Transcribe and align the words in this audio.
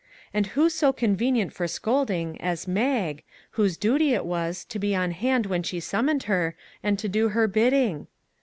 And 0.33 0.47
who 0.57 0.67
so 0.67 0.91
convenient 0.91 1.53
for 1.53 1.67
scolding 1.67 2.41
as 2.41 2.67
Mag, 2.67 3.21
whose 3.51 3.77
duty 3.77 4.15
it 4.15 4.25
was, 4.25 4.65
to 4.65 4.79
be 4.79 4.95
on 4.95 5.11
hand 5.11 5.45
when 5.45 5.61
she 5.61 5.79
summoned 5.79 6.23
her, 6.23 6.55
and 6.81 6.97
to 6.97 7.07
do 7.07 7.29
her 7.29 7.47
bidding 7.47 8.07